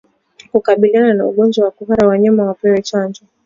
[0.51, 3.23] Kukabiliana na ugonjwa wa kuhara wanyama wapewe chanjo